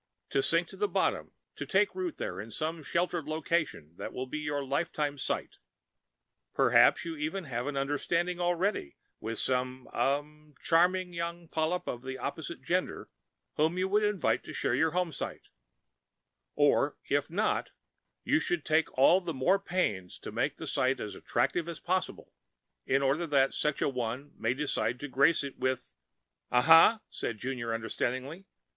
[0.31, 4.25] to sink to the bottom, to take root there in some sheltered location which will
[4.25, 5.57] be your lifetime site.
[6.55, 9.87] Perhaps you even have an understanding already with some...
[9.93, 10.23] ah...
[10.63, 13.09] charming young polyp of the opposite gender,
[13.57, 15.49] whom you would invite to share your homesite.
[16.55, 17.69] Or, if not,
[18.23, 22.33] you should take all the more pains to make that site as attractive as possible,
[22.87, 25.93] in order that such a one may decide to grace it with"
[26.51, 28.45] "Uh huh," said Junior understandingly.